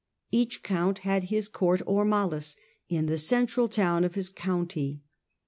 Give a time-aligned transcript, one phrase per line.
[0.31, 2.57] Each count had his court or mallus
[2.89, 5.03] in the central town of his county.